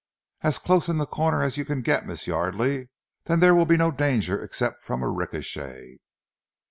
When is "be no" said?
3.67-3.91